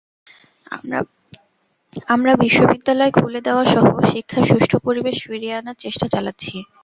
আমরা 2.09 2.33
বিশ্ববিদ্যালয় 2.43 3.11
খুলে 3.17 3.39
দেওয়াসহ 3.47 3.83
শিক্ষার 4.09 4.43
সুষ্ঠু 4.49 4.77
পরিবেশ 4.87 5.17
ফিরিয়ে 5.25 5.57
আনার 5.59 5.77
চেষ্টা 5.83 6.05
চালাচ্ছি। 6.13 6.55